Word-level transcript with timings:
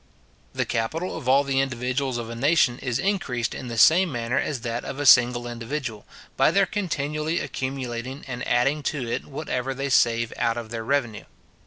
The 0.53 0.65
capital 0.65 1.15
of 1.15 1.29
all 1.29 1.43
the 1.43 1.59
individuals 1.61 2.17
of 2.17 2.27
a 2.27 2.33
nation 2.35 2.79
is 2.79 2.97
increased 2.97 3.53
in 3.53 3.67
the 3.67 3.77
same 3.77 4.11
manner 4.11 4.39
as 4.39 4.61
that 4.61 4.83
of 4.83 4.97
a 4.99 5.05
single 5.05 5.45
individual, 5.45 6.07
by 6.35 6.49
their 6.49 6.65
continually 6.65 7.39
accumulating 7.39 8.25
and 8.27 8.43
adding 8.47 8.81
to 8.89 9.07
it 9.07 9.27
whatever 9.27 9.75
they 9.75 9.89
save 9.89 10.33
out 10.37 10.57
of 10.57 10.71
their 10.71 10.83
revenue. 10.83 11.25